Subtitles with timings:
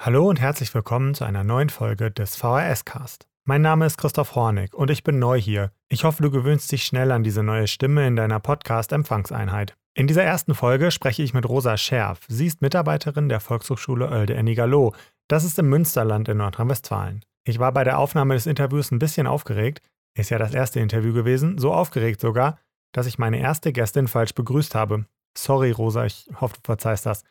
[0.00, 3.26] Hallo und herzlich willkommen zu einer neuen Folge des VHS-Cast.
[3.44, 5.72] Mein Name ist Christoph Hornig und ich bin neu hier.
[5.88, 9.76] Ich hoffe, du gewöhnst dich schnell an diese neue Stimme in deiner Podcast-Empfangseinheit.
[9.94, 12.20] In dieser ersten Folge spreche ich mit Rosa Scherf.
[12.28, 14.94] Sie ist Mitarbeiterin der Volkshochschule Oelde-Ennigerloh.
[15.26, 17.24] Das ist im Münsterland in Nordrhein-Westfalen.
[17.42, 19.82] Ich war bei der Aufnahme des Interviews ein bisschen aufgeregt.
[20.16, 22.60] Ist ja das erste Interview gewesen, so aufgeregt sogar,
[22.92, 25.06] dass ich meine erste Gästin falsch begrüßt habe.
[25.36, 27.24] Sorry, Rosa, ich hoffe, du verzeihst das.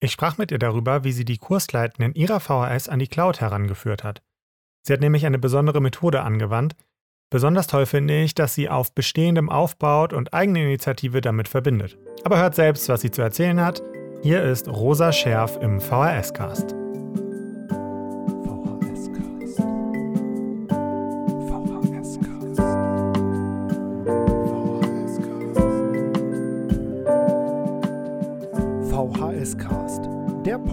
[0.00, 3.40] Ich sprach mit ihr darüber, wie sie die Kursleiten in ihrer VHS an die Cloud
[3.40, 4.22] herangeführt hat.
[4.82, 6.76] Sie hat nämlich eine besondere Methode angewandt.
[7.30, 11.98] Besonders toll finde ich, dass sie auf Bestehendem aufbaut und eigene Initiative damit verbindet.
[12.24, 13.82] Aber hört selbst, was sie zu erzählen hat.
[14.22, 16.85] Hier ist Rosa Scherf im VHS-Cast.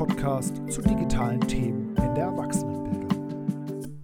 [0.04, 3.10] Podcast zu digitalen Themen in der Erwachsenenbildung.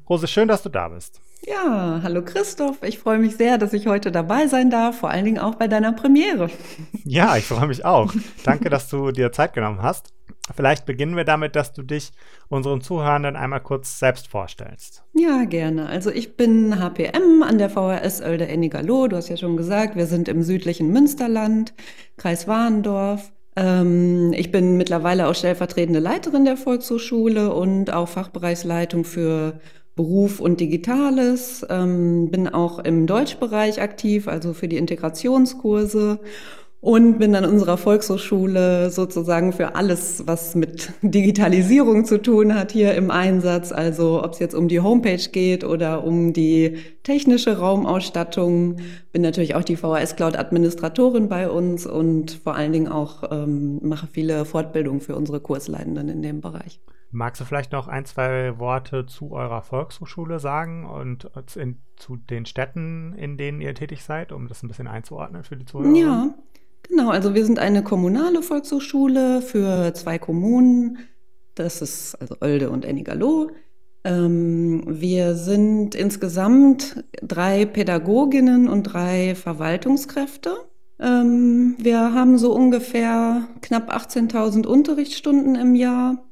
[0.10, 1.22] Rose, schön, dass du da bist.
[1.46, 2.84] Ja, hallo Christoph.
[2.84, 5.70] Ich freue mich sehr, dass ich heute dabei sein darf, vor allen Dingen auch bei
[5.70, 6.50] deiner Premiere.
[7.06, 8.14] Ja, ich freue mich auch.
[8.44, 10.14] Danke, dass du dir Zeit genommen hast.
[10.54, 12.12] Vielleicht beginnen wir damit, dass du dich
[12.50, 15.04] unseren Zuhörenden einmal kurz selbst vorstellst.
[15.14, 15.88] Ja, gerne.
[15.88, 19.08] Also ich bin HPM an der VHS Oelde Ennigerloh.
[19.08, 21.74] Du hast ja schon gesagt, wir sind im südlichen Münsterland,
[22.18, 23.32] Kreis Warendorf.
[23.60, 29.60] Ähm, ich bin mittlerweile auch stellvertretende Leiterin der Volkshochschule und auch Fachbereichsleitung für
[29.98, 31.66] Beruf und Digitales.
[31.70, 36.22] Ähm, bin auch im Deutschbereich aktiv, also für die Integrationskurse
[36.82, 42.94] und bin an unserer Volkshochschule sozusagen für alles, was mit Digitalisierung zu tun hat, hier
[42.96, 43.72] im Einsatz.
[43.72, 48.78] Also ob es jetzt um die Homepage geht oder um die technische Raumausstattung.
[49.12, 53.80] Bin natürlich auch die VHS Cloud Administratorin bei uns und vor allen Dingen auch ähm,
[53.82, 56.80] mache viele Fortbildungen für unsere Kursleitenden in dem Bereich.
[57.12, 62.46] Magst du vielleicht noch ein, zwei Worte zu eurer Volkshochschule sagen und in, zu den
[62.46, 65.96] Städten, in denen ihr tätig seid, um das ein bisschen einzuordnen für die Zuhörer?
[65.96, 66.36] Ja,
[66.84, 70.98] Genau, also wir sind eine kommunale Volkshochschule für zwei Kommunen.
[71.56, 73.52] Das ist also Oelde und Ennigerloh.
[74.04, 80.56] Ähm, wir sind insgesamt drei Pädagoginnen und drei Verwaltungskräfte.
[81.00, 86.24] Ähm, wir haben so ungefähr knapp 18.000 Unterrichtsstunden im Jahr.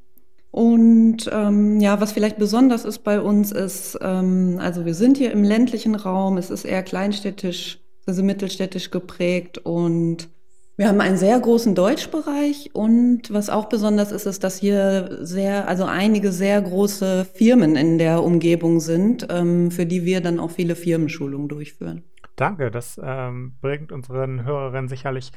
[0.50, 5.30] Und ähm, ja, was vielleicht besonders ist bei uns ist, ähm, also wir sind hier
[5.30, 10.30] im ländlichen Raum, es ist eher kleinstädtisch, also mittelstädtisch geprägt und
[10.78, 15.66] wir haben einen sehr großen Deutschbereich und was auch besonders ist, ist, dass hier sehr,
[15.66, 20.52] also einige sehr große Firmen in der Umgebung sind, ähm, für die wir dann auch
[20.52, 22.04] viele Firmenschulungen durchführen.
[22.36, 25.32] Danke, das ähm, bringt unseren Hörerinnen sicherlich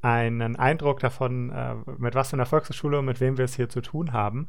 [0.00, 3.68] einen Eindruck davon, äh, mit was für einer Volkshochschule und mit wem wir es hier
[3.68, 4.46] zu tun haben.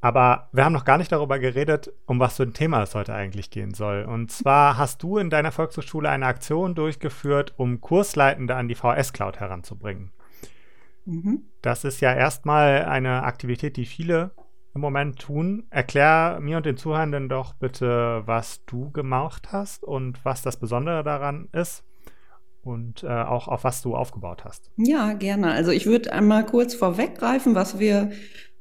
[0.00, 3.14] Aber wir haben noch gar nicht darüber geredet, um was für ein Thema es heute
[3.14, 4.04] eigentlich gehen soll.
[4.04, 9.40] Und zwar hast du in deiner Volkshochschule eine Aktion durchgeführt, um Kursleitende an die VS-Cloud
[9.40, 10.12] heranzubringen.
[11.06, 11.42] Mhm.
[11.62, 14.32] Das ist ja erstmal eine Aktivität, die viele
[14.74, 15.64] im Moment tun.
[15.70, 21.02] Erklär mir und den Zuhörenden doch bitte, was du gemacht hast und was das Besondere
[21.02, 21.82] daran ist
[22.62, 24.70] und äh, auch auf was du aufgebaut hast.
[24.76, 25.52] Ja, gerne.
[25.52, 28.10] Also ich würde einmal kurz vorweggreifen, was wir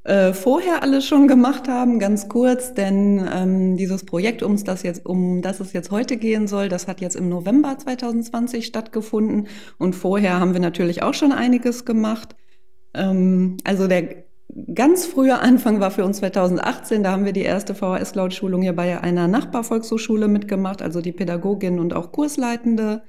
[0.06, 5.04] äh, vorher alles schon gemacht haben, ganz kurz, denn ähm, dieses Projekt, um das jetzt,
[5.04, 9.48] um das es jetzt heute gehen soll, das hat jetzt im November 2020 stattgefunden
[9.80, 12.36] und vorher haben wir natürlich auch schon einiges gemacht.
[12.94, 14.26] Ähm, also der
[14.76, 19.02] ganz frühe Anfang war für uns 2018, da haben wir die erste VHS-Cloud-Schulung hier bei
[19.02, 23.02] einer Nachbarvolkshochschule mitgemacht, also die Pädagogin und auch Kursleitende.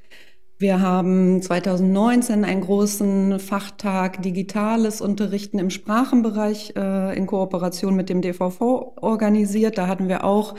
[0.59, 8.23] Wir haben 2019 einen großen Fachtag Digitales Unterrichten im Sprachenbereich äh, in Kooperation mit dem
[8.23, 9.77] DVV organisiert.
[9.77, 10.55] Da hatten wir auch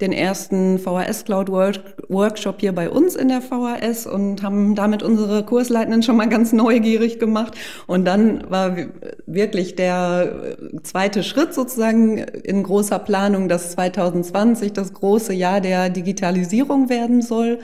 [0.00, 5.44] den ersten VHS Cloud Workshop hier bei uns in der VHS und haben damit unsere
[5.44, 7.54] Kursleitenden schon mal ganz neugierig gemacht.
[7.88, 8.76] Und dann war
[9.26, 16.88] wirklich der zweite Schritt sozusagen in großer Planung, dass 2020 das große Jahr der Digitalisierung
[16.88, 17.58] werden soll.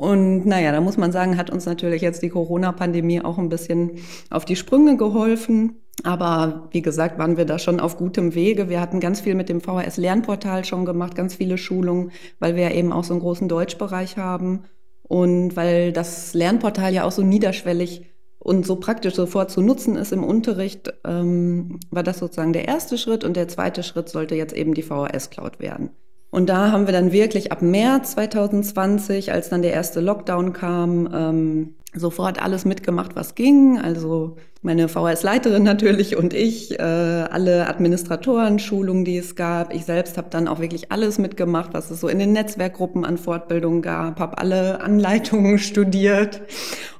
[0.00, 3.98] Und naja, da muss man sagen, hat uns natürlich jetzt die Corona-Pandemie auch ein bisschen
[4.30, 5.82] auf die Sprünge geholfen.
[6.04, 8.70] Aber wie gesagt, waren wir da schon auf gutem Wege.
[8.70, 12.94] Wir hatten ganz viel mit dem VHS-Lernportal schon gemacht, ganz viele Schulungen, weil wir eben
[12.94, 14.64] auch so einen großen Deutschbereich haben.
[15.02, 18.06] Und weil das Lernportal ja auch so niederschwellig
[18.38, 22.96] und so praktisch sofort zu nutzen ist im Unterricht, ähm, war das sozusagen der erste
[22.96, 23.22] Schritt.
[23.22, 25.90] Und der zweite Schritt sollte jetzt eben die VHS-Cloud werden.
[26.30, 31.08] Und da haben wir dann wirklich ab März 2020, als dann der erste Lockdown kam,
[31.12, 33.78] ähm, sofort alles mitgemacht, was ging.
[33.78, 39.74] Also meine VHS-Leiterin natürlich und ich, äh, alle Administratoren, Schulungen, die es gab.
[39.74, 43.16] Ich selbst habe dann auch wirklich alles mitgemacht, was es so in den Netzwerkgruppen an
[43.16, 46.42] Fortbildungen gab, habe alle Anleitungen studiert.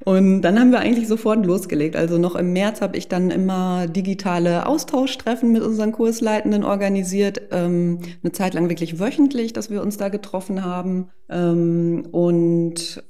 [0.03, 1.95] Und dann haben wir eigentlich sofort losgelegt.
[1.95, 7.43] Also noch im März habe ich dann immer digitale Austauschtreffen mit unseren Kursleitenden organisiert.
[7.51, 11.11] Ähm, eine Zeit lang wirklich wöchentlich, dass wir uns da getroffen haben.
[11.29, 13.03] Ähm, und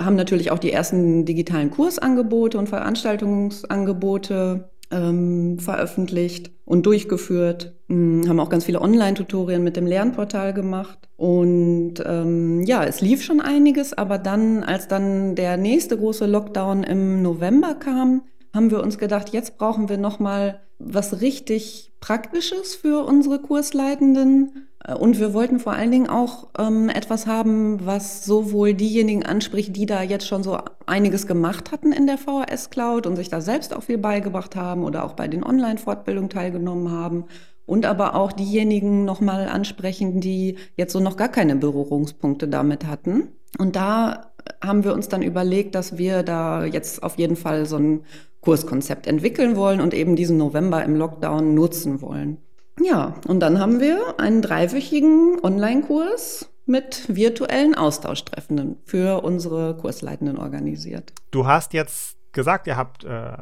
[0.00, 8.40] haben natürlich auch die ersten digitalen Kursangebote und Veranstaltungsangebote ähm, veröffentlicht und durchgeführt, ähm, haben
[8.40, 10.98] auch ganz viele Online-Tutorien mit dem Lernportal gemacht.
[11.16, 16.82] Und ähm, ja, es lief schon einiges, aber dann, als dann der nächste große Lockdown
[16.82, 18.22] im November kam,
[18.54, 24.68] haben wir uns gedacht, jetzt brauchen wir noch mal was richtig Praktisches für unsere Kursleitenden
[24.84, 29.76] äh, und wir wollten vor allen Dingen auch ähm, etwas haben, was sowohl diejenigen anspricht,
[29.76, 33.40] die da jetzt schon so einiges gemacht hatten in der VHS Cloud und sich da
[33.40, 37.24] selbst auch viel beigebracht haben oder auch bei den Online-Fortbildungen teilgenommen haben.
[37.66, 43.28] Und aber auch diejenigen nochmal ansprechen, die jetzt so noch gar keine Berührungspunkte damit hatten.
[43.58, 47.76] Und da haben wir uns dann überlegt, dass wir da jetzt auf jeden Fall so
[47.76, 48.00] ein
[48.40, 52.38] Kurskonzept entwickeln wollen und eben diesen November im Lockdown nutzen wollen.
[52.80, 61.12] Ja, und dann haben wir einen dreiwöchigen Online-Kurs mit virtuellen Austauschtreffenden für unsere Kursleitenden organisiert.
[61.30, 63.32] Du hast jetzt gesagt, ihr habt äh,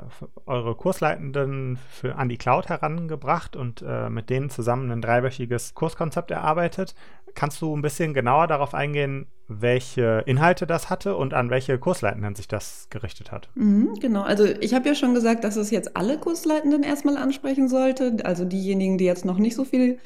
[0.46, 6.30] eure Kursleitenden für an die Cloud herangebracht und äh, mit denen zusammen ein dreiwöchiges Kurskonzept
[6.30, 6.94] erarbeitet.
[7.34, 12.34] Kannst du ein bisschen genauer darauf eingehen, welche Inhalte das hatte und an welche Kursleitenden
[12.34, 13.48] sich das gerichtet hat?
[13.54, 17.68] Mhm, genau, also ich habe ja schon gesagt, dass es jetzt alle Kursleitenden erstmal ansprechen
[17.68, 19.98] sollte, also diejenigen, die jetzt noch nicht so viel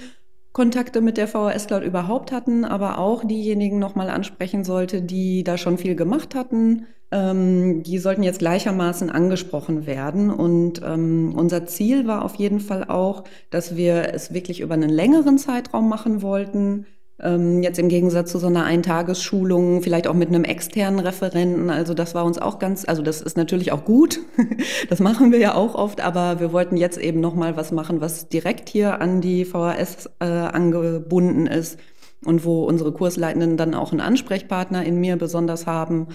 [0.52, 5.56] Kontakte mit der VHS Cloud überhaupt hatten, aber auch diejenigen nochmal ansprechen sollte, die da
[5.56, 6.86] schon viel gemacht hatten.
[7.10, 10.30] Ähm, die sollten jetzt gleichermaßen angesprochen werden.
[10.30, 14.90] Und ähm, unser Ziel war auf jeden Fall auch, dass wir es wirklich über einen
[14.90, 16.86] längeren Zeitraum machen wollten
[17.18, 21.70] jetzt im Gegensatz zu so einer Eintagesschulung, vielleicht auch mit einem externen Referenten.
[21.70, 24.18] Also das war uns auch ganz, also das ist natürlich auch gut.
[24.88, 28.28] das machen wir ja auch oft, aber wir wollten jetzt eben nochmal was machen, was
[28.28, 31.78] direkt hier an die VHS äh, angebunden ist
[32.24, 36.08] und wo unsere Kursleitenden dann auch einen Ansprechpartner in mir besonders haben,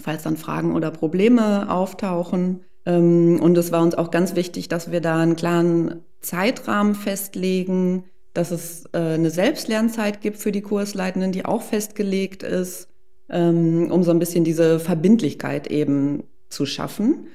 [0.00, 2.64] falls dann Fragen oder Probleme auftauchen.
[2.86, 8.04] Ähm, und es war uns auch ganz wichtig, dass wir da einen klaren Zeitrahmen festlegen,
[8.40, 12.88] dass es äh, eine Selbstlernzeit gibt für die Kursleitenden, die auch festgelegt ist,
[13.28, 17.26] ähm, um so ein bisschen diese Verbindlichkeit eben zu schaffen.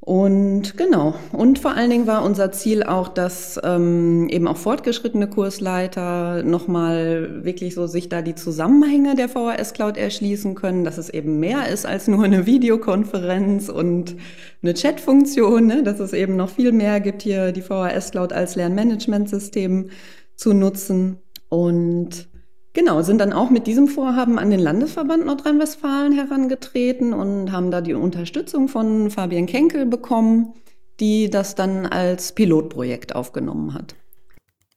[0.00, 5.28] Und genau, und vor allen Dingen war unser Ziel auch, dass ähm, eben auch fortgeschrittene
[5.28, 11.08] Kursleiter nochmal wirklich so sich da die Zusammenhänge der VHS Cloud erschließen können, dass es
[11.08, 14.16] eben mehr ist als nur eine Videokonferenz und
[14.62, 15.82] eine Chatfunktion, ne?
[15.82, 19.88] dass es eben noch viel mehr gibt hier die VHS Cloud als Lernmanagementsystem
[20.36, 21.18] zu nutzen.
[21.48, 22.28] Und
[22.72, 27.80] genau, sind dann auch mit diesem Vorhaben an den Landesverband Nordrhein-Westfalen herangetreten und haben da
[27.80, 30.54] die Unterstützung von Fabian Kenkel bekommen,
[31.00, 33.96] die das dann als Pilotprojekt aufgenommen hat.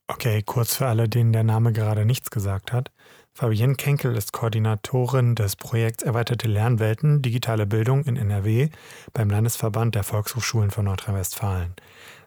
[0.08, 2.92] Okay, kurz für alle, denen der Name gerade nichts gesagt hat.
[3.34, 8.70] Fabienne Kenkel ist Koordinatorin des Projekts Erweiterte Lernwelten Digitale Bildung in NRW
[9.14, 11.76] beim Landesverband der Volkshochschulen von Nordrhein-Westfalen.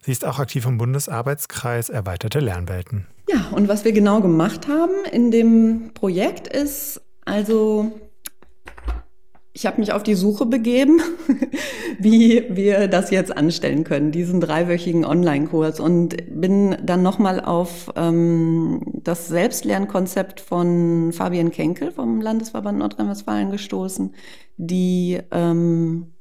[0.03, 3.09] Sie ist auch aktiv im Bundesarbeitskreis Erweiterte Lernwelten.
[3.33, 7.93] Ja, und was wir genau gemacht haben in dem Projekt ist, also
[9.53, 11.01] ich habe mich auf die Suche begeben,
[11.99, 15.81] wie wir das jetzt anstellen können, diesen dreiwöchigen Online-Kurs.
[15.81, 24.15] Und bin dann nochmal auf ähm, das Selbstlernkonzept von Fabian Kenkel vom Landesverband Nordrhein-Westfalen gestoßen,
[24.57, 26.13] die ähm,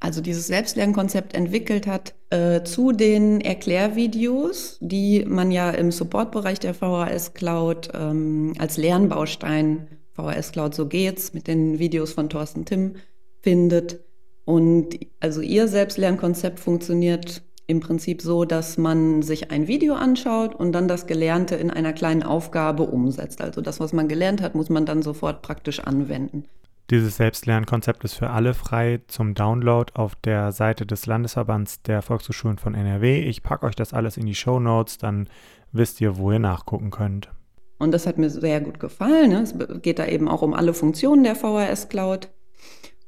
[0.00, 6.74] also dieses Selbstlernkonzept entwickelt hat äh, zu den Erklärvideos, die man ja im Supportbereich der
[6.74, 12.96] VHS Cloud ähm, als Lernbaustein VHS Cloud so geht's mit den Videos von Thorsten Timm
[13.42, 14.00] findet.
[14.44, 20.72] Und also ihr Selbstlernkonzept funktioniert im Prinzip so, dass man sich ein Video anschaut und
[20.72, 23.40] dann das Gelernte in einer kleinen Aufgabe umsetzt.
[23.40, 26.44] Also das, was man gelernt hat, muss man dann sofort praktisch anwenden.
[26.90, 32.58] Dieses Selbstlernkonzept ist für alle frei zum Download auf der Seite des Landesverbands der Volkshochschulen
[32.58, 33.20] von NRW.
[33.20, 35.28] Ich packe euch das alles in die Show Notes, dann
[35.72, 37.30] wisst ihr, wo ihr nachgucken könnt.
[37.78, 39.30] Und das hat mir sehr gut gefallen.
[39.30, 39.40] Ne?
[39.40, 42.28] Es geht da eben auch um alle Funktionen der VHS Cloud.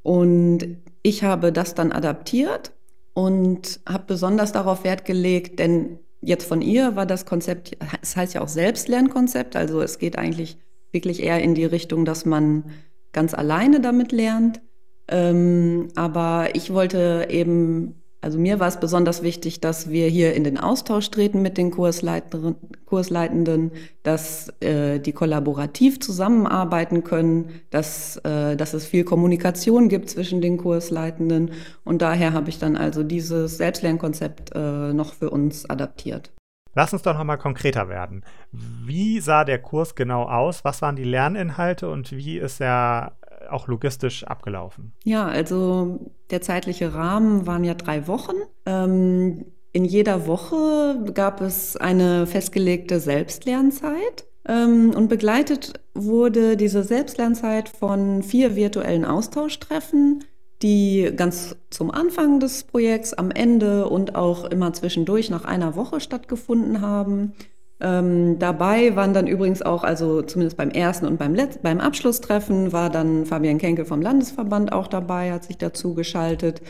[0.01, 2.71] Und ich habe das dann adaptiert
[3.13, 8.33] und habe besonders darauf Wert gelegt, denn jetzt von ihr war das Konzept, es heißt
[8.33, 10.57] ja auch Selbstlernkonzept, also es geht eigentlich
[10.91, 12.65] wirklich eher in die Richtung, dass man
[13.13, 14.61] ganz alleine damit lernt.
[15.09, 20.43] Ähm, aber ich wollte eben also mir war es besonders wichtig, dass wir hier in
[20.43, 23.71] den Austausch treten mit den Kursleitenden,
[24.01, 30.57] dass äh, die kollaborativ zusammenarbeiten können, dass, äh, dass es viel Kommunikation gibt zwischen den
[30.57, 31.51] Kursleitenden.
[31.85, 36.31] Und daher habe ich dann also dieses Selbstlernkonzept äh, noch für uns adaptiert.
[36.77, 38.23] Lass uns doch noch mal konkreter werden.
[38.51, 40.63] Wie sah der Kurs genau aus?
[40.63, 43.17] Was waren die Lerninhalte und wie ist er
[43.49, 44.93] auch logistisch abgelaufen?
[45.03, 48.35] Ja, also der zeitliche Rahmen waren ja drei Wochen.
[48.67, 54.27] Ähm, in jeder Woche gab es eine festgelegte Selbstlernzeit.
[54.47, 60.23] Ähm, und begleitet wurde diese Selbstlernzeit von vier virtuellen Austauschtreffen,
[60.61, 65.99] die ganz zum Anfang des Projekts, am Ende und auch immer zwischendurch nach einer Woche
[65.99, 67.33] stattgefunden haben.
[67.79, 72.73] Ähm, dabei waren dann übrigens auch, also zumindest beim ersten und beim, Letz-, beim Abschlusstreffen
[72.73, 76.61] war dann Fabian Kenkel vom Landesverband auch dabei, hat sich dazu geschaltet.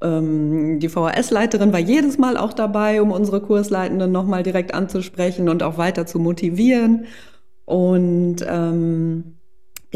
[0.00, 5.62] Ähm, die VHS-Leiterin war jedes Mal auch dabei, um unsere Kursleitenden nochmal direkt anzusprechen und
[5.62, 7.04] auch weiter zu motivieren.
[7.66, 9.35] Und ähm,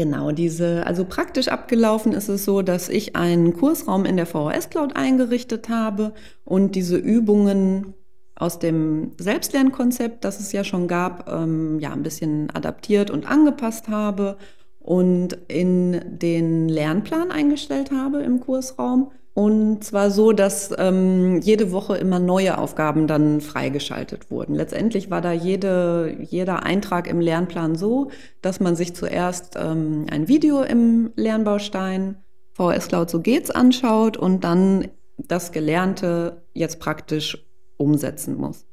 [0.01, 4.71] Genau, diese, also praktisch abgelaufen ist es so, dass ich einen Kursraum in der VHS
[4.71, 7.93] Cloud eingerichtet habe und diese Übungen
[8.33, 13.89] aus dem Selbstlernkonzept, das es ja schon gab, ähm, ja, ein bisschen adaptiert und angepasst
[13.89, 14.37] habe
[14.79, 19.11] und in den Lernplan eingestellt habe im Kursraum.
[19.33, 24.55] Und zwar so, dass ähm, jede Woche immer neue Aufgaben dann freigeschaltet wurden.
[24.55, 28.11] Letztendlich war da jede, jeder Eintrag im Lernplan so,
[28.41, 32.17] dass man sich zuerst ähm, ein Video im Lernbaustein
[32.53, 37.47] VS Cloud So geht's anschaut und dann das Gelernte jetzt praktisch
[37.77, 38.65] umsetzen muss.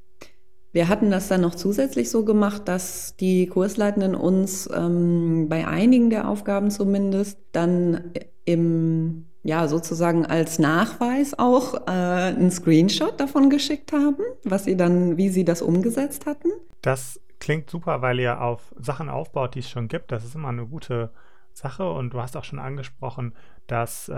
[0.73, 6.11] Wir hatten das dann noch zusätzlich so gemacht, dass die Kursleitenden uns ähm, bei einigen
[6.11, 8.13] der Aufgaben zumindest dann
[8.45, 15.17] im ja sozusagen als Nachweis auch äh, einen Screenshot davon geschickt haben, was sie dann,
[15.17, 16.49] wie sie das umgesetzt hatten.
[16.83, 20.13] Das klingt super, weil ihr auf Sachen aufbaut, die es schon gibt.
[20.13, 21.11] Das ist immer eine gute
[21.53, 23.35] Sache und du hast auch schon angesprochen,
[23.67, 24.15] dass äh,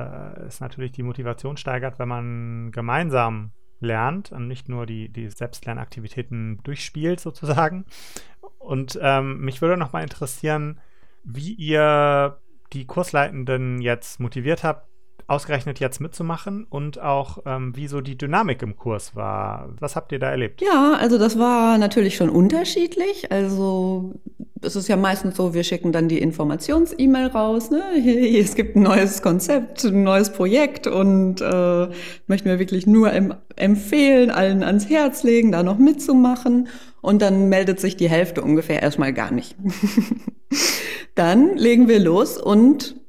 [0.46, 6.60] es natürlich die Motivation steigert, wenn man gemeinsam lernt und nicht nur die, die Selbstlernaktivitäten
[6.62, 7.86] durchspielt sozusagen.
[8.58, 10.80] Und ähm, mich würde noch mal interessieren,
[11.24, 12.38] wie ihr
[12.72, 14.89] die Kursleitenden jetzt motiviert habt,
[15.30, 19.68] ausgerechnet jetzt mitzumachen und auch ähm, wie so die Dynamik im Kurs war.
[19.78, 20.60] Was habt ihr da erlebt?
[20.60, 23.30] Ja, also das war natürlich schon unterschiedlich.
[23.30, 24.14] Also
[24.60, 27.70] es ist ja meistens so, wir schicken dann die Informations-E-Mail raus.
[27.70, 27.80] Ne?
[28.40, 31.88] Es gibt ein neues Konzept, ein neues Projekt und äh,
[32.26, 36.68] möchten wir wirklich nur em empfehlen, allen ans Herz legen, da noch mitzumachen.
[37.02, 39.54] Und dann meldet sich die Hälfte ungefähr erstmal gar nicht.
[41.14, 42.99] dann legen wir los und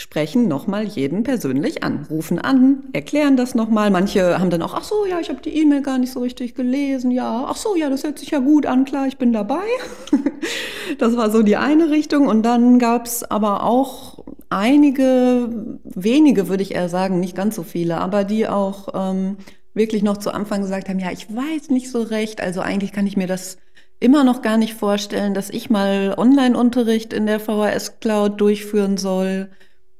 [0.00, 3.90] sprechen nochmal jeden persönlich an, rufen an, erklären das nochmal.
[3.90, 6.54] Manche haben dann auch, ach so, ja, ich habe die E-Mail gar nicht so richtig
[6.54, 9.62] gelesen, ja, ach so, ja, das hört sich ja gut an, klar, ich bin dabei.
[10.98, 12.28] das war so die eine Richtung.
[12.28, 17.98] Und dann gab's aber auch einige, wenige würde ich eher sagen, nicht ganz so viele,
[17.98, 19.36] aber die auch ähm,
[19.74, 23.06] wirklich noch zu Anfang gesagt haben, ja, ich weiß nicht so recht, also eigentlich kann
[23.06, 23.58] ich mir das
[24.00, 29.50] immer noch gar nicht vorstellen, dass ich mal Online-Unterricht in der VHS Cloud durchführen soll.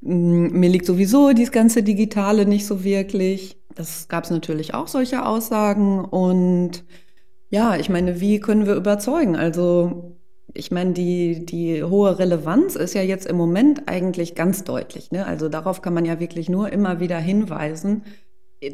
[0.01, 3.59] Mir liegt sowieso dieses ganze Digitale nicht so wirklich.
[3.75, 6.05] Das gab es natürlich auch solche Aussagen.
[6.05, 6.85] Und
[7.51, 9.37] ja, ich meine, wie können wir überzeugen?
[9.37, 10.17] Also
[10.55, 15.11] ich meine, die, die hohe Relevanz ist ja jetzt im Moment eigentlich ganz deutlich.
[15.11, 15.27] Ne?
[15.27, 18.03] Also darauf kann man ja wirklich nur immer wieder hinweisen,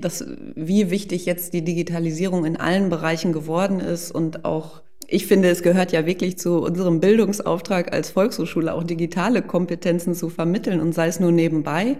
[0.00, 5.48] dass, wie wichtig jetzt die Digitalisierung in allen Bereichen geworden ist und auch ich finde,
[5.48, 10.92] es gehört ja wirklich zu unserem Bildungsauftrag als Volkshochschule auch digitale Kompetenzen zu vermitteln und
[10.92, 11.96] sei es nur nebenbei.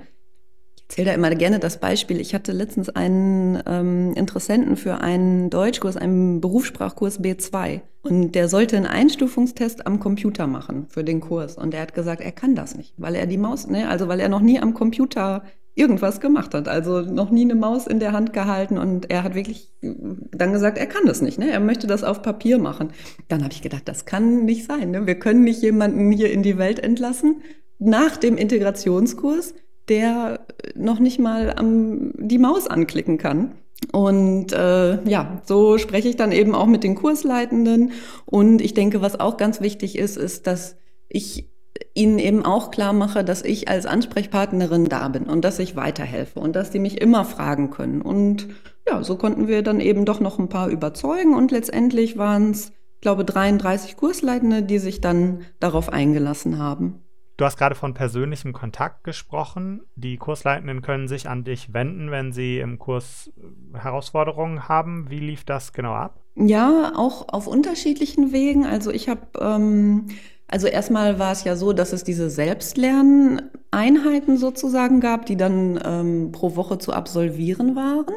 [0.77, 2.21] Ich erzähle da immer gerne das Beispiel.
[2.21, 7.81] Ich hatte letztens einen ähm, Interessenten für einen Deutschkurs, einen Berufssprachkurs B2.
[8.03, 11.59] Und der sollte einen Einstufungstest am Computer machen für den Kurs.
[11.59, 14.21] Und er hat gesagt, er kann das nicht, weil er die Maus, ne, also weil
[14.21, 15.43] er noch nie am Computer
[15.77, 16.69] irgendwas gemacht hat.
[16.69, 20.79] Also noch nie eine Maus in der Hand gehalten und er hat wirklich dann gesagt,
[20.79, 21.39] er kann das nicht.
[21.39, 21.51] Ne?
[21.51, 22.93] Er möchte das auf Papier machen.
[23.29, 24.91] Dann habe ich gedacht, das kann nicht sein.
[24.91, 25.07] Ne?
[25.07, 27.43] Wir können nicht jemanden hier in die Welt entlassen
[27.79, 29.55] nach dem Integrationskurs,
[29.91, 33.53] der noch nicht mal am, die Maus anklicken kann.
[33.93, 37.93] Und äh, ja, so spreche ich dann eben auch mit den Kursleitenden.
[38.25, 40.77] Und ich denke, was auch ganz wichtig ist, ist, dass
[41.09, 41.51] ich
[41.95, 46.41] ihnen eben auch klar mache, dass ich als Ansprechpartnerin da bin und dass ich weiterhelfe
[46.41, 48.03] und dass die mich immer fragen können.
[48.03, 48.49] Und
[48.89, 52.73] ja, so konnten wir dann eben doch noch ein paar überzeugen und letztendlich waren es,
[53.01, 57.03] glaube 33 Kursleitende, die sich dann darauf eingelassen haben.
[57.37, 59.83] Du hast gerade von persönlichem Kontakt gesprochen.
[59.95, 65.11] Die Kursleitenden können sich an dich wenden, wenn sie im Kurs äh, Herausforderungen haben.
[65.11, 66.23] Wie lief das genau ab?
[66.35, 68.65] Ja, auch auf unterschiedlichen Wegen.
[68.65, 70.07] Also ich habe, ähm,
[70.49, 76.33] also erstmal war es ja so, dass es diese Selbstlerneinheiten sozusagen gab, die dann ähm,
[76.33, 78.15] pro Woche zu absolvieren waren.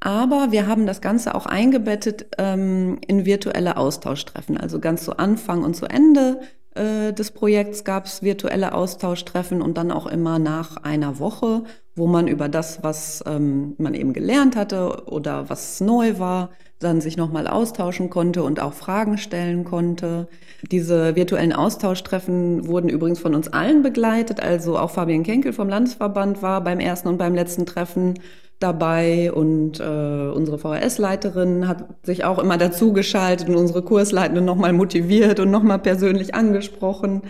[0.00, 4.56] Aber wir haben das Ganze auch eingebettet ähm, in virtuelle Austauschtreffen.
[4.56, 6.40] Also ganz zu Anfang und zu Ende
[6.74, 12.06] äh, des Projekts gab es virtuelle Austauschtreffen und dann auch immer nach einer Woche, wo
[12.06, 16.50] man über das, was ähm, man eben gelernt hatte oder was neu war,
[16.82, 20.28] dann sich nochmal austauschen konnte und auch Fragen stellen konnte.
[20.70, 24.42] Diese virtuellen Austauschtreffen wurden übrigens von uns allen begleitet.
[24.42, 28.14] Also auch Fabian Kenkel vom Landesverband war beim ersten und beim letzten Treffen
[28.62, 34.72] dabei und äh, unsere VHS-Leiterin hat sich auch immer dazu geschaltet und unsere Kursleitende nochmal
[34.72, 37.22] motiviert und nochmal persönlich angesprochen.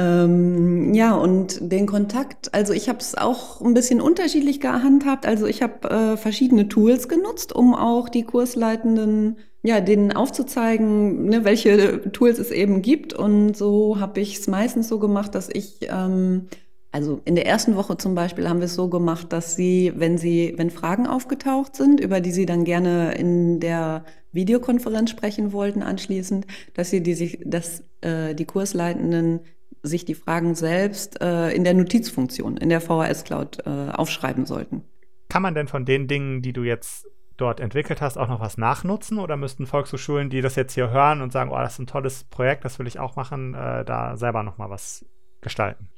[0.00, 5.26] Ähm, ja, und den Kontakt, also ich habe es auch ein bisschen unterschiedlich gehandhabt.
[5.26, 11.44] Also ich habe äh, verschiedene Tools genutzt, um auch die Kursleitenden, ja, denen aufzuzeigen, ne,
[11.44, 13.12] welche Tools es eben gibt.
[13.12, 16.46] Und so habe ich es meistens so gemacht, dass ich ähm,
[16.92, 20.16] also in der ersten Woche zum Beispiel haben wir es so gemacht, dass sie, wenn
[20.18, 25.82] sie, wenn Fragen aufgetaucht sind, über die sie dann gerne in der Videokonferenz sprechen wollten
[25.82, 29.40] anschließend, dass sie die sich, dass äh, die Kursleitenden
[29.82, 34.84] sich die Fragen selbst äh, in der Notizfunktion, in der VHS Cloud äh, aufschreiben sollten.
[35.28, 37.06] Kann man denn von den Dingen, die du jetzt
[37.36, 39.18] dort entwickelt hast, auch noch was nachnutzen?
[39.18, 42.24] Oder müssten Volkshochschulen, die das jetzt hier hören und sagen, oh, das ist ein tolles
[42.24, 45.06] Projekt, das will ich auch machen, äh, da selber noch mal was
[45.40, 45.88] gestalten?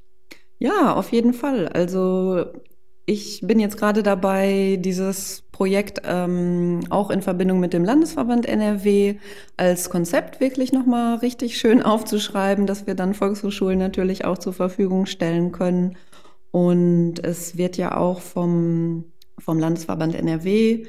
[0.59, 1.69] Ja, auf jeden Fall.
[1.69, 2.47] Also
[3.05, 9.17] ich bin jetzt gerade dabei, dieses Projekt ähm, auch in Verbindung mit dem Landesverband NRW
[9.57, 15.07] als Konzept wirklich nochmal richtig schön aufzuschreiben, dass wir dann Volkshochschulen natürlich auch zur Verfügung
[15.07, 15.97] stellen können.
[16.53, 19.05] Und es wird ja auch vom,
[19.39, 20.87] vom Landesverband NRW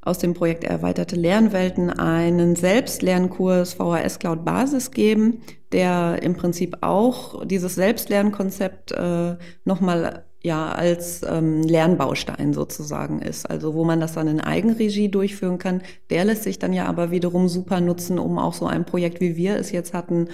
[0.00, 7.44] aus dem Projekt Erweiterte Lernwelten einen Selbstlernkurs VHS Cloud Basis geben, der im Prinzip auch
[7.44, 13.48] dieses Selbstlernkonzept äh, nochmal ja als ähm, Lernbaustein sozusagen ist.
[13.48, 15.82] Also wo man das dann in Eigenregie durchführen kann.
[16.10, 19.36] Der lässt sich dann ja aber wiederum super nutzen, um auch so ein Projekt, wie
[19.36, 20.28] wir es jetzt hatten,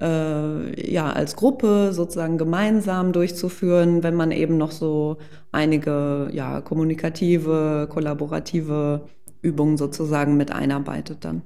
[0.00, 5.18] äh, ja als Gruppe sozusagen gemeinsam durchzuführen, wenn man eben noch so
[5.52, 9.08] einige ja kommunikative, kollaborative
[9.42, 11.42] Übungen sozusagen mit einarbeitet dann.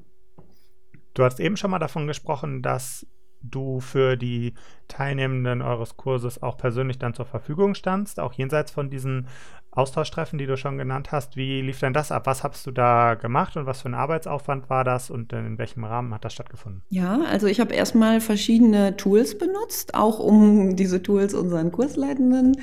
[1.15, 3.07] Du hast eben schon mal davon gesprochen, dass
[3.51, 4.55] du für die
[4.89, 9.29] Teilnehmenden eures Kurses auch persönlich dann zur Verfügung standst, auch jenseits von diesen
[9.71, 11.37] Austauschtreffen, die du schon genannt hast.
[11.37, 12.27] Wie lief denn das ab?
[12.27, 15.85] Was hast du da gemacht und was für ein Arbeitsaufwand war das und in welchem
[15.85, 16.83] Rahmen hat das stattgefunden?
[16.89, 22.57] Ja, also ich habe erstmal verschiedene Tools benutzt, auch um diese Tools unseren Kursleitenden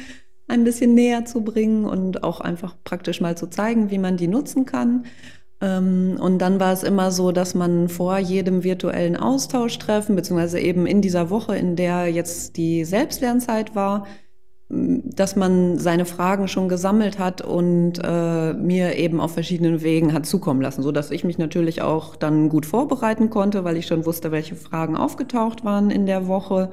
[0.47, 4.27] ein bisschen näher zu bringen und auch einfach praktisch mal zu zeigen, wie man die
[4.27, 5.05] nutzen kann.
[5.61, 10.85] Ähm, und dann war es immer so, dass man vor jedem virtuellen Austauschtreffen, beziehungsweise eben
[10.85, 14.05] in dieser Woche, in der jetzt die Selbstlernzeit war,
[14.73, 20.25] dass man seine Fragen schon gesammelt hat und äh, mir eben auf verschiedenen Wegen hat
[20.25, 24.05] zukommen lassen, so dass ich mich natürlich auch dann gut vorbereiten konnte, weil ich schon
[24.05, 26.71] wusste, welche Fragen aufgetaucht waren in der Woche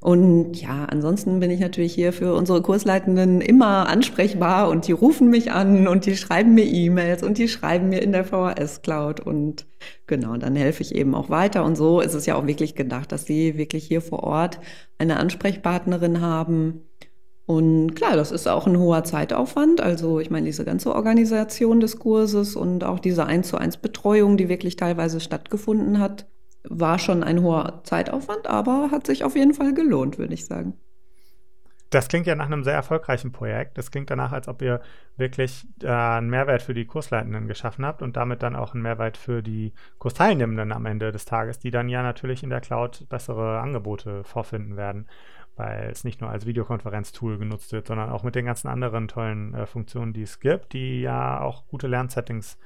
[0.00, 5.30] und ja, ansonsten bin ich natürlich hier für unsere Kursleitenden immer ansprechbar und die rufen
[5.30, 9.20] mich an und die schreiben mir E-Mails und die schreiben mir in der VHS Cloud
[9.20, 9.66] und
[10.06, 11.64] genau, dann helfe ich eben auch weiter.
[11.64, 14.60] Und so ist es ja auch wirklich gedacht, dass sie wirklich hier vor Ort
[14.98, 16.82] eine Ansprechpartnerin haben.
[17.46, 19.80] Und klar, das ist auch ein hoher Zeitaufwand.
[19.80, 24.36] Also ich meine, diese ganze Organisation des Kurses und auch diese 1 zu 1 Betreuung,
[24.36, 26.26] die wirklich teilweise stattgefunden hat,
[26.68, 30.74] war schon ein hoher Zeitaufwand, aber hat sich auf jeden Fall gelohnt, würde ich sagen.
[31.90, 33.78] Das klingt ja nach einem sehr erfolgreichen Projekt.
[33.78, 34.80] Das klingt danach, als ob ihr
[35.16, 39.16] wirklich äh, einen Mehrwert für die Kursleitenden geschaffen habt und damit dann auch einen Mehrwert
[39.16, 43.60] für die Kursteilnehmenden am Ende des Tages, die dann ja natürlich in der Cloud bessere
[43.60, 45.06] Angebote vorfinden werden,
[45.54, 49.54] weil es nicht nur als Videokonferenztool genutzt wird, sondern auch mit den ganzen anderen tollen
[49.54, 52.58] äh, Funktionen, die es gibt, die ja auch gute Lernsettings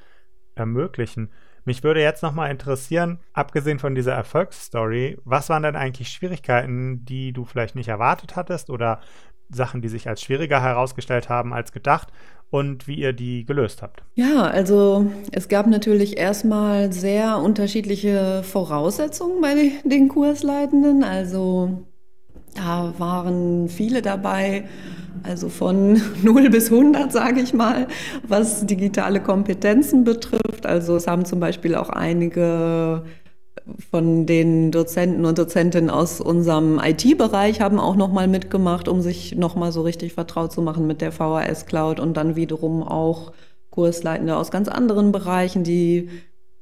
[0.54, 1.30] ermöglichen.
[1.70, 7.32] Mich würde jetzt nochmal interessieren, abgesehen von dieser Erfolgsstory, was waren denn eigentlich Schwierigkeiten, die
[7.32, 8.98] du vielleicht nicht erwartet hattest oder
[9.50, 12.08] Sachen, die sich als schwieriger herausgestellt haben als gedacht
[12.50, 14.02] und wie ihr die gelöst habt?
[14.16, 19.54] Ja, also es gab natürlich erstmal sehr unterschiedliche Voraussetzungen bei
[19.84, 21.04] den Kursleitenden.
[21.04, 21.86] Also
[22.54, 24.64] da waren viele dabei,
[25.22, 27.86] also von 0 bis 100, sage ich mal,
[28.26, 30.66] was digitale Kompetenzen betrifft.
[30.66, 33.02] Also es haben zum Beispiel auch einige
[33.90, 39.72] von den Dozenten und Dozentinnen aus unserem IT-Bereich haben auch nochmal mitgemacht, um sich nochmal
[39.72, 43.32] so richtig vertraut zu machen mit der VHS Cloud und dann wiederum auch
[43.70, 46.08] Kursleitende aus ganz anderen Bereichen, die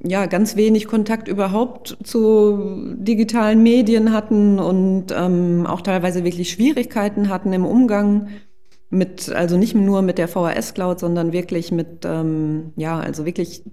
[0.02, 7.28] ja ganz wenig Kontakt überhaupt zu digitalen Medien hatten und ähm, auch teilweise wirklich Schwierigkeiten
[7.28, 8.28] hatten im Umgang
[8.90, 13.64] mit, also nicht nur mit der VHS Cloud, sondern wirklich mit, ähm, ja, also wirklich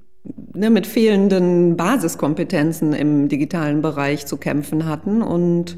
[0.54, 5.22] ne, mit fehlenden Basiskompetenzen im digitalen Bereich zu kämpfen hatten.
[5.22, 5.78] Und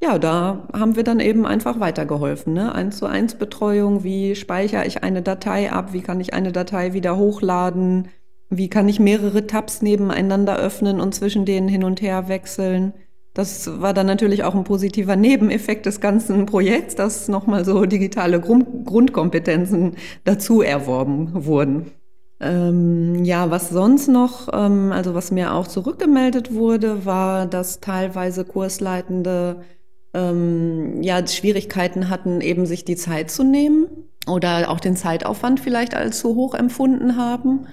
[0.00, 2.52] ja, da haben wir dann eben einfach weitergeholfen.
[2.52, 2.72] Ne?
[2.72, 6.92] Eins zu eins Betreuung, wie speichere ich eine Datei ab, wie kann ich eine Datei
[6.92, 8.08] wieder hochladen,
[8.50, 12.94] wie kann ich mehrere Tabs nebeneinander öffnen und zwischen denen hin und her wechseln.
[13.34, 18.40] Das war dann natürlich auch ein positiver Nebeneffekt des ganzen Projekts, dass nochmal so digitale
[18.40, 21.92] Grund Grundkompetenzen dazu erworben wurden.
[22.40, 28.44] Ähm, ja, was sonst noch, ähm, also was mir auch zurückgemeldet wurde, war, dass teilweise
[28.44, 29.62] Kursleitende
[30.14, 33.86] ähm, ja Schwierigkeiten hatten, eben sich die Zeit zu nehmen
[34.28, 37.66] oder auch den Zeitaufwand vielleicht als zu hoch empfunden haben.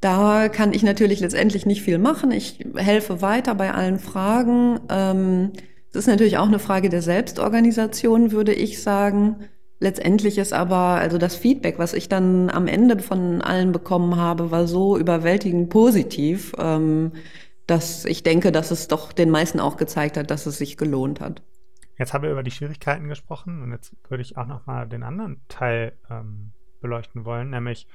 [0.00, 2.30] Da kann ich natürlich letztendlich nicht viel machen.
[2.30, 4.78] Ich helfe weiter bei allen Fragen.
[4.88, 5.52] Ähm,
[5.90, 9.48] es ist natürlich auch eine Frage der Selbstorganisation, würde ich sagen.
[9.80, 14.50] Letztendlich ist aber, also das Feedback, was ich dann am Ende von allen bekommen habe,
[14.50, 17.12] war so überwältigend positiv, ähm,
[17.66, 21.20] dass ich denke, dass es doch den meisten auch gezeigt hat, dass es sich gelohnt
[21.20, 21.42] hat.
[21.96, 25.02] Jetzt haben wir über die Schwierigkeiten gesprochen und jetzt würde ich auch noch mal den
[25.02, 27.88] anderen Teil ähm, beleuchten wollen, nämlich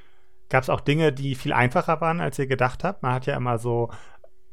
[0.53, 3.01] gab es auch Dinge, die viel einfacher waren, als ihr gedacht habt.
[3.01, 3.89] Man hat ja immer so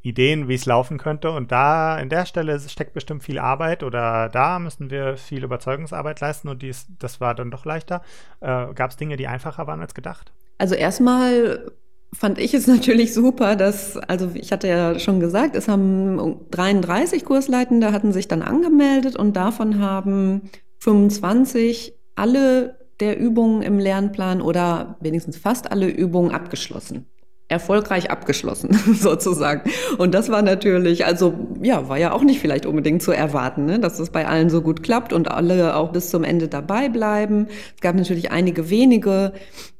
[0.01, 1.29] Ideen, wie es laufen könnte.
[1.29, 6.19] Und da, in der Stelle steckt bestimmt viel Arbeit oder da müssen wir viel Überzeugungsarbeit
[6.19, 8.01] leisten und dies, das war dann doch leichter.
[8.39, 10.33] Äh, Gab es Dinge, die einfacher waren als gedacht?
[10.57, 11.71] Also erstmal
[12.11, 17.25] fand ich es natürlich super, dass, also ich hatte ja schon gesagt, es haben 33
[17.25, 24.97] Kursleitende hatten sich dann angemeldet und davon haben 25 alle der Übungen im Lernplan oder
[25.01, 27.07] wenigstens fast alle Übungen abgeschlossen
[27.51, 29.69] erfolgreich abgeschlossen, sozusagen.
[29.97, 33.77] Und das war natürlich, also ja, war ja auch nicht vielleicht unbedingt zu erwarten, ne,
[33.79, 37.47] dass das bei allen so gut klappt und alle auch bis zum Ende dabei bleiben.
[37.75, 39.33] Es gab natürlich einige wenige,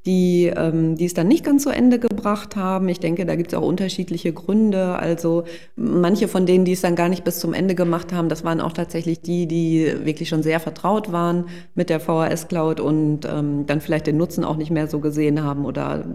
[0.06, 2.90] die, ähm, die es dann nicht ganz zu Ende gebracht haben.
[2.90, 4.96] Ich denke, da gibt es auch unterschiedliche Gründe.
[4.96, 5.44] Also
[5.76, 8.62] manche von denen, die es dann gar nicht bis zum Ende gemacht haben, das waren
[8.62, 13.66] auch tatsächlich die, die wirklich schon sehr vertraut waren mit der VHS Cloud und ähm,
[13.68, 16.06] dann vielleicht den Nutzen auch nicht mehr so gesehen haben oder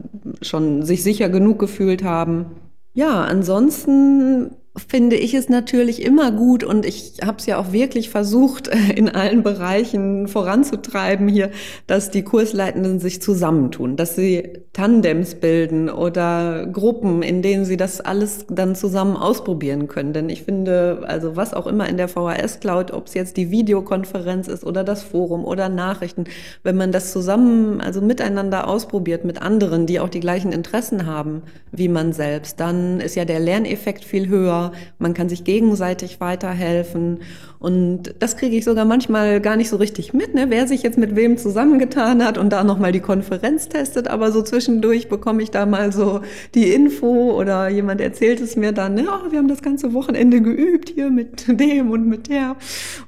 [0.43, 2.47] schon sich sicher genug gefühlt haben.
[2.93, 4.51] Ja, ansonsten
[4.89, 9.09] finde ich es natürlich immer gut und ich habe es ja auch wirklich versucht, in
[9.09, 11.51] allen Bereichen voranzutreiben hier,
[11.87, 18.01] dass die Kursleitenden sich zusammentun, dass sie Tandems bilden oder Gruppen, in denen sie das
[18.01, 20.13] alles dann zusammen ausprobieren können.
[20.13, 23.51] Denn ich finde, also was auch immer in der VHS Cloud, ob es jetzt die
[23.51, 26.25] Videokonferenz ist oder das Forum oder Nachrichten,
[26.63, 31.43] wenn man das zusammen, also miteinander ausprobiert mit anderen, die auch die gleichen Interessen haben
[31.73, 34.66] wie man selbst, dann ist ja der Lerneffekt viel höher
[34.99, 37.21] man kann sich gegenseitig weiterhelfen.
[37.59, 40.47] Und das kriege ich sogar manchmal gar nicht so richtig mit, ne?
[40.49, 44.09] wer sich jetzt mit wem zusammengetan hat und da nochmal die Konferenz testet.
[44.09, 46.21] Aber so zwischendurch bekomme ich da mal so
[46.55, 49.07] die Info oder jemand erzählt es mir dann, ne?
[49.09, 52.57] oh, wir haben das ganze Wochenende geübt hier mit dem und mit der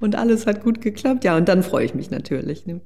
[0.01, 1.25] und alles hat gut geklappt.
[1.25, 2.67] Ja, und dann freue ich mich natürlich.
[2.67, 2.81] Ne?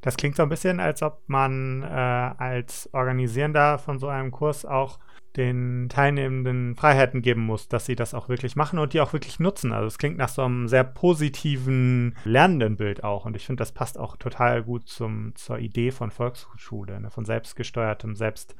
[0.00, 4.64] Das klingt so ein bisschen, als ob man äh, als Organisierender von so einem Kurs
[4.64, 4.98] auch
[5.38, 9.40] den Teilnehmenden Freiheiten geben muss, dass sie das auch wirklich machen und die auch wirklich
[9.40, 9.72] nutzen.
[9.72, 13.24] Also es klingt nach so einem sehr positiven lernenden Bild auch.
[13.24, 17.10] Und ich finde, das passt auch total gut zum, zur Idee von Volksschule, ne?
[17.10, 18.56] von selbstgesteuertem, selbst,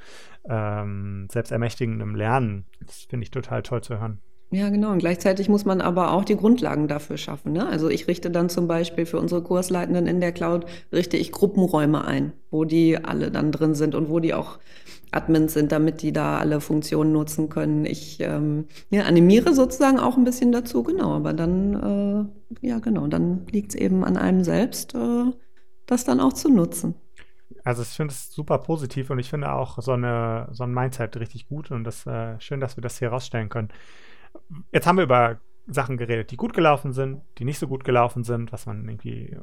[0.49, 2.65] ähm, selbstermächtigendem Lernen.
[2.81, 4.21] Das finde ich total toll zu hören.
[4.51, 4.93] Ja, genau.
[4.93, 7.53] Und gleichzeitig muss man aber auch die Grundlagen dafür schaffen.
[7.53, 7.67] Ne?
[7.67, 12.05] Also ich richte dann zum Beispiel für unsere Kursleitenden in der Cloud, richte ich Gruppenräume
[12.07, 14.59] ein, wo die alle dann drin sind und wo die auch
[15.11, 17.85] Admins sind, damit die da alle Funktionen nutzen können.
[17.85, 22.31] Ich ähm, ja, animiere sozusagen auch ein bisschen dazu, genau, aber dann,
[22.63, 25.25] äh, ja genau, dann liegt es eben an einem selbst, äh,
[25.87, 26.95] das dann auch zu nutzen.
[27.65, 31.19] Also ich finde es super positiv und ich finde auch so, eine, so ein Mindset
[31.19, 33.69] richtig gut und das äh, schön, dass wir das hier rausstellen können.
[34.73, 38.25] Jetzt haben wir über Sachen geredet, die gut gelaufen sind, die nicht so gut gelaufen
[38.25, 39.37] sind, was man irgendwie,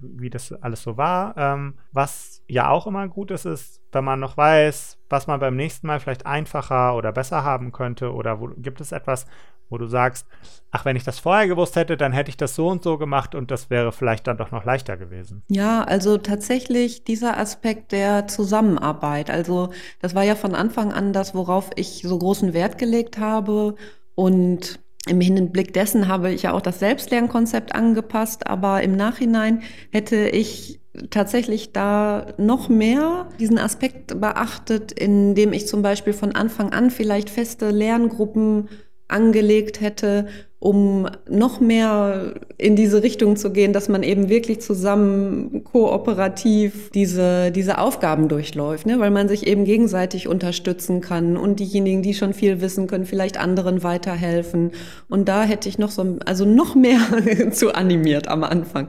[0.00, 1.36] wie das alles so war.
[1.36, 5.56] Ähm, was ja auch immer gut ist, ist, wenn man noch weiß, was man beim
[5.56, 9.26] nächsten Mal vielleicht einfacher oder besser haben könnte oder wo, gibt es etwas,
[9.70, 10.28] wo du sagst,
[10.70, 13.34] ach, wenn ich das vorher gewusst hätte, dann hätte ich das so und so gemacht
[13.34, 15.42] und das wäre vielleicht dann doch noch leichter gewesen.
[15.48, 19.30] Ja, also tatsächlich dieser Aspekt der Zusammenarbeit.
[19.30, 23.74] Also das war ja von Anfang an das, worauf ich so großen Wert gelegt habe
[24.14, 30.28] Und im Hinblick dessen habe ich ja auch das Selbstlernkonzept angepasst, aber im Nachhinein hätte
[30.28, 36.90] ich tatsächlich da noch mehr diesen Aspekt beachtet, indem ich zum Beispiel von Anfang an
[36.90, 38.68] vielleicht feste Lerngruppen
[39.08, 40.28] angelegt hätte,
[40.62, 47.50] um noch mehr in diese Richtung zu gehen, dass man eben wirklich zusammen kooperativ diese,
[47.50, 49.00] diese Aufgaben durchläuft, ne?
[49.00, 53.40] weil man sich eben gegenseitig unterstützen kann und diejenigen, die schon viel wissen, können vielleicht
[53.40, 54.70] anderen weiterhelfen.
[55.08, 57.00] Und da hätte ich noch so, also noch mehr
[57.50, 58.86] zu animiert am Anfang.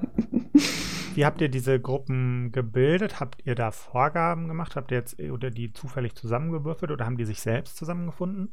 [1.16, 3.20] Wie habt ihr diese Gruppen gebildet?
[3.20, 4.76] Habt ihr da Vorgaben gemacht?
[4.76, 8.50] Habt ihr jetzt oder die zufällig zusammengewürfelt oder haben die sich selbst zusammengefunden?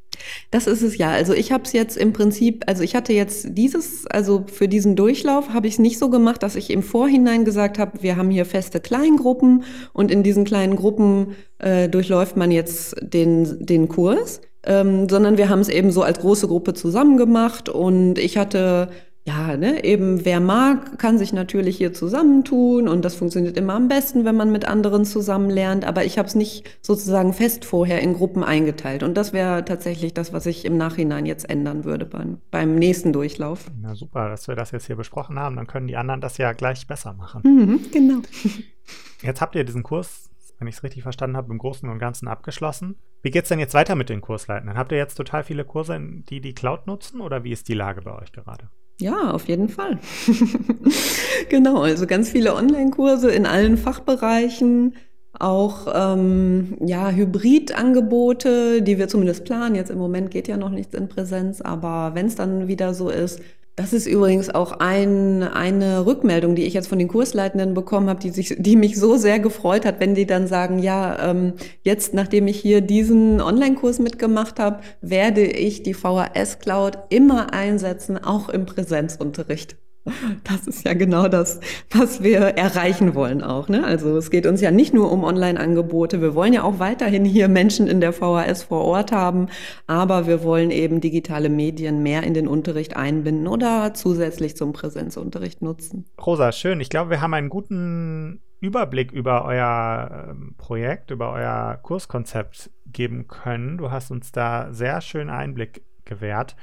[0.51, 1.11] Das ist es ja.
[1.11, 4.97] Also ich habe es jetzt im Prinzip, also ich hatte jetzt dieses, also für diesen
[4.97, 8.31] Durchlauf habe ich es nicht so gemacht, dass ich im Vorhinein gesagt habe, wir haben
[8.31, 14.41] hier feste Kleingruppen und in diesen kleinen Gruppen äh, durchläuft man jetzt den, den Kurs.
[14.63, 18.91] Ähm, sondern wir haben es eben so als große Gruppe zusammen gemacht und ich hatte
[19.25, 23.87] ja, ne, eben wer mag, kann sich natürlich hier zusammentun und das funktioniert immer am
[23.87, 25.85] besten, wenn man mit anderen zusammen lernt.
[25.85, 29.03] Aber ich habe es nicht sozusagen fest vorher in Gruppen eingeteilt.
[29.03, 33.13] Und das wäre tatsächlich das, was ich im Nachhinein jetzt ändern würde beim, beim nächsten
[33.13, 33.71] Durchlauf.
[33.79, 35.57] Na super, dass wir das jetzt hier besprochen haben.
[35.57, 37.43] Dann können die anderen das ja gleich besser machen.
[37.45, 38.21] Mhm, genau.
[39.23, 42.27] Jetzt habt ihr diesen Kurs, wenn ich es richtig verstanden habe, im Großen und Ganzen
[42.27, 42.97] abgeschlossen.
[43.21, 44.79] Wie geht es denn jetzt weiter mit den Kursleitenden?
[44.79, 48.01] Habt ihr jetzt total viele Kurse, die die Cloud nutzen oder wie ist die Lage
[48.01, 48.71] bei euch gerade?
[49.01, 49.99] Ja, auf jeden Fall.
[51.49, 54.95] genau, also ganz viele Online-Kurse in allen Fachbereichen,
[55.39, 59.75] auch ähm, ja, Hybrid-Angebote, die wir zumindest planen.
[59.75, 63.09] Jetzt im Moment geht ja noch nichts in Präsenz, aber wenn es dann wieder so
[63.09, 63.41] ist,
[63.77, 68.21] das ist übrigens auch ein, eine Rückmeldung, die ich jetzt von den Kursleitenden bekommen habe,
[68.21, 72.13] die, sich, die mich so sehr gefreut hat, wenn die dann sagen, ja, ähm, jetzt,
[72.13, 78.49] nachdem ich hier diesen Online-Kurs mitgemacht habe, werde ich die VHS Cloud immer einsetzen, auch
[78.49, 79.77] im Präsenzunterricht.
[80.45, 81.61] Das ist ja genau das,
[81.91, 83.69] was wir erreichen wollen auch.
[83.69, 83.85] Ne?
[83.85, 86.21] Also es geht uns ja nicht nur um Online-Angebote.
[86.21, 89.49] Wir wollen ja auch weiterhin hier Menschen in der VHS vor Ort haben,
[89.87, 95.63] aber wir wollen eben digitale Medien mehr in den Unterricht einbinden oder zusätzlich zum Präsenzunterricht
[95.63, 96.07] nutzen.
[96.25, 96.81] Rosa, schön.
[96.81, 103.29] Ich glaube, wir haben einen guten Überblick über euer ähm, Projekt, über euer Kurskonzept geben
[103.29, 103.79] können.
[103.79, 106.57] Du hast uns da sehr schön Einblick gewährt.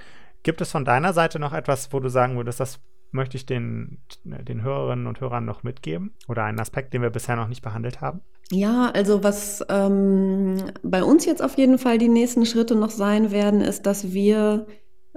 [0.43, 2.79] Gibt es von deiner Seite noch etwas, wo du sagen würdest, das
[3.11, 7.35] möchte ich den, den Hörerinnen und Hörern noch mitgeben oder einen Aspekt, den wir bisher
[7.35, 8.21] noch nicht behandelt haben?
[8.51, 13.31] Ja, also was ähm, bei uns jetzt auf jeden Fall die nächsten Schritte noch sein
[13.31, 14.67] werden, ist, dass wir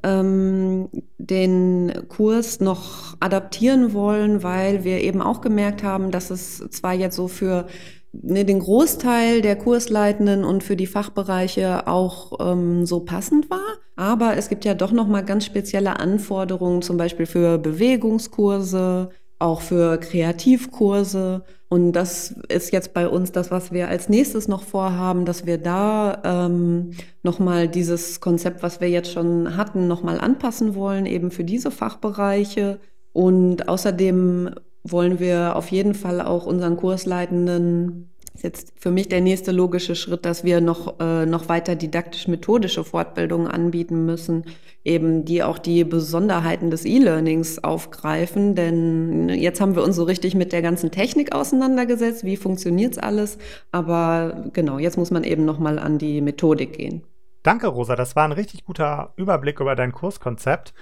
[0.03, 6.95] ähm, den Kurs noch adaptieren wollen, weil wir eben auch gemerkt haben, dass es zwar
[6.95, 7.67] jetzt so für
[8.13, 13.79] den Großteil der Kursleitenden und für die Fachbereiche auch ähm, so passend war.
[13.97, 19.61] Aber es gibt ja doch noch mal ganz spezielle Anforderungen, zum Beispiel für Bewegungskurse, auch
[19.61, 21.45] für Kreativkurse.
[21.69, 25.59] Und das ist jetzt bei uns das, was wir als nächstes noch vorhaben, dass wir
[25.59, 26.91] da ähm,
[27.23, 32.81] nochmal dieses Konzept, was wir jetzt schon hatten, nochmal anpassen wollen, eben für diese Fachbereiche.
[33.13, 34.51] Und außerdem
[34.83, 39.95] wollen wir auf jeden Fall auch unseren Kursleitenden ist jetzt für mich der nächste logische
[39.95, 44.45] Schritt, dass wir noch, äh, noch weiter didaktisch-methodische Fortbildungen anbieten müssen,
[44.85, 48.55] eben die auch die Besonderheiten des E-Learnings aufgreifen.
[48.55, 53.37] Denn jetzt haben wir uns so richtig mit der ganzen Technik auseinandergesetzt, wie funktioniert's alles.
[53.73, 57.03] Aber genau, jetzt muss man eben nochmal an die Methodik gehen.
[57.43, 57.97] Danke, Rosa.
[57.97, 60.73] Das war ein richtig guter Überblick über dein Kurskonzept.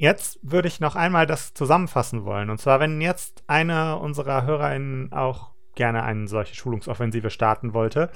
[0.00, 2.50] Jetzt würde ich noch einmal das zusammenfassen wollen.
[2.50, 8.10] Und zwar, wenn jetzt eine unserer HörerInnen auch gerne eine solche Schulungsoffensive starten wollte,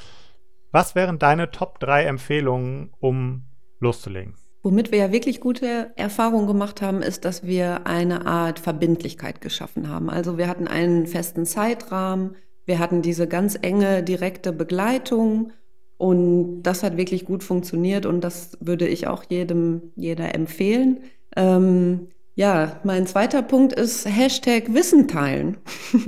[0.71, 3.47] was wären deine Top 3 Empfehlungen, um
[3.81, 4.37] loszulegen?
[4.63, 9.89] Womit wir ja wirklich gute Erfahrungen gemacht haben, ist, dass wir eine Art Verbindlichkeit geschaffen
[9.89, 10.09] haben.
[10.09, 15.53] Also wir hatten einen festen Zeitrahmen, wir hatten diese ganz enge, direkte Begleitung
[15.97, 21.01] und das hat wirklich gut funktioniert und das würde ich auch jedem, jeder empfehlen.
[21.37, 25.59] Ähm, ja, mein zweiter Punkt ist Hashtag Wissen teilen.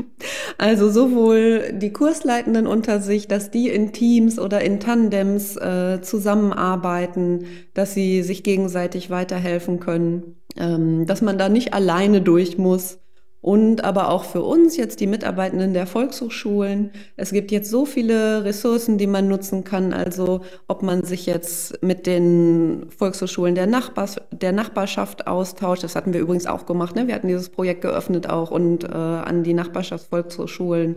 [0.59, 7.45] also sowohl die Kursleitenden unter sich, dass die in Teams oder in Tandems äh, zusammenarbeiten,
[7.75, 13.04] dass sie sich gegenseitig weiterhelfen können, ähm, dass man da nicht alleine durch muss
[13.45, 16.93] und aber auch für uns jetzt die Mitarbeitenden der Volkshochschulen.
[17.19, 19.93] Es gibt jetzt so viele Ressourcen, die man nutzen kann.
[19.93, 25.85] Also ob man sich jetzt mit den Volkshochschulen der, Nachbars der Nachbarschaft austauscht.
[25.85, 26.97] Das hatten wir übrigens auch gemacht.
[26.97, 27.07] Ne?
[27.07, 30.97] Wir hatten dieses Projekt geöffnet auch und äh, an die Nachbarschaftsvolkshochschulen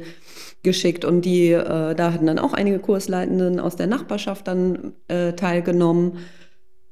[0.63, 1.03] geschickt.
[1.03, 6.13] Und die, äh, da hatten dann auch einige Kursleitenden aus der Nachbarschaft dann äh, teilgenommen.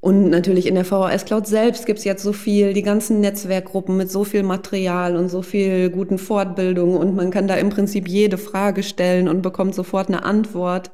[0.06, 3.98] Und natürlich in der VHS Cloud selbst gibt es jetzt so viel, die ganzen Netzwerkgruppen
[3.98, 8.08] mit so viel Material und so viel guten Fortbildungen und man kann da im Prinzip
[8.08, 10.92] jede Frage stellen und bekommt sofort eine Antwort.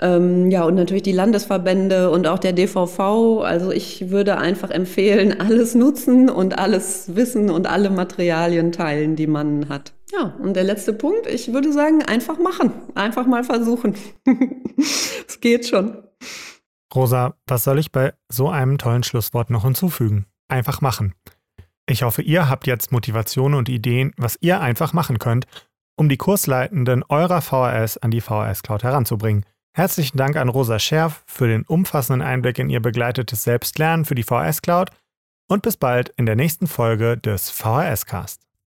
[0.00, 3.42] Ähm, ja, und natürlich die Landesverbände und auch der DVV.
[3.42, 9.26] Also ich würde einfach empfehlen, alles nutzen und alles wissen und alle Materialien teilen, die
[9.26, 9.92] man hat.
[10.10, 12.72] Ja, und der letzte Punkt, ich würde sagen, einfach machen.
[12.94, 13.94] Einfach mal versuchen.
[15.28, 15.98] es geht schon.
[16.94, 20.26] Rosa, was soll ich bei so einem tollen Schlusswort noch hinzufügen?
[20.48, 21.14] Einfach machen.
[21.86, 25.46] Ich hoffe, ihr habt jetzt Motivation und Ideen, was ihr einfach machen könnt,
[25.96, 29.44] um die Kursleitenden eurer VHS an die VHS Cloud heranzubringen.
[29.74, 34.22] Herzlichen Dank an Rosa Scherf für den umfassenden Einblick in ihr begleitetes Selbstlernen für die
[34.22, 34.90] VHS Cloud
[35.48, 38.47] und bis bald in der nächsten Folge des VHS Cast.